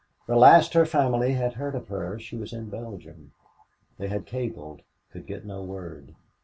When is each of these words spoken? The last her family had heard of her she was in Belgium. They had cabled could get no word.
The 0.25 0.35
last 0.35 0.73
her 0.73 0.83
family 0.83 1.33
had 1.33 1.53
heard 1.53 1.75
of 1.75 1.89
her 1.89 2.17
she 2.17 2.35
was 2.35 2.53
in 2.53 2.71
Belgium. 2.71 3.33
They 3.99 4.07
had 4.07 4.25
cabled 4.25 4.81
could 5.11 5.27
get 5.27 5.45
no 5.45 5.61
word. 5.63 6.15